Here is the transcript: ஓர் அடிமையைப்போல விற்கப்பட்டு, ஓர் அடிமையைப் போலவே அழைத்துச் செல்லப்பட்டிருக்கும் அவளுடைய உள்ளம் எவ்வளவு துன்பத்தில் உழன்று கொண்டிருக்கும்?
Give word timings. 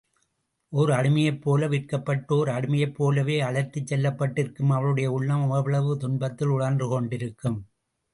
ஓர் 0.73 0.89
அடிமையைப்போல 0.89 1.67
விற்கப்பட்டு, 1.67 2.31
ஓர் 2.31 2.49
அடிமையைப் 2.49 2.95
போலவே 2.95 3.39
அழைத்துச் 3.39 3.87
செல்லப்பட்டிருக்கும் 3.87 4.69
அவளுடைய 4.69 5.11
உள்ளம் 5.11 5.51
எவ்வளவு 5.51 5.97
துன்பத்தில் 5.97 6.47
உழன்று 6.47 6.87
கொண்டிருக்கும்? 6.87 7.59